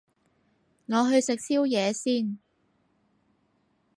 [0.87, 2.39] 我去食宵夜先